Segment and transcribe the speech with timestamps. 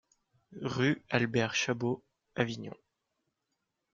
[0.61, 2.03] Rue Albert Chabaud,
[2.33, 2.73] Avignon